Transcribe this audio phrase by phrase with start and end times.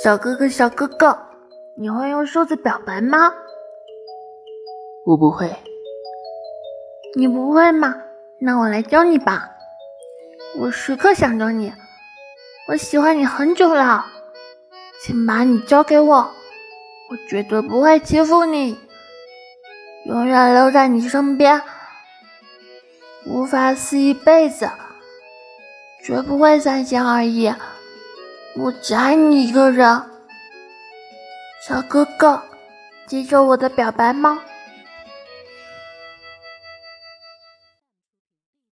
[0.00, 1.18] 小哥哥，小哥哥，
[1.76, 3.32] 你会用数字表白吗？
[5.04, 5.56] 我不会。
[7.16, 7.96] 你不会吗？
[8.40, 9.50] 那我来教你吧。
[10.60, 11.72] 我时刻想着你，
[12.68, 14.06] 我喜欢你很久了，
[15.02, 16.14] 请把你交给我，
[17.10, 18.78] 我绝对不会欺负你，
[20.06, 21.60] 永远留在你身边，
[23.26, 24.70] 无法死一辈子，
[26.04, 27.52] 绝不会三心二意。
[28.60, 30.02] 我只爱你一个人，
[31.62, 32.42] 小哥哥，
[33.06, 34.40] 接受我的表白吗？